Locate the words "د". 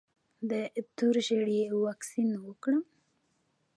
0.49-0.51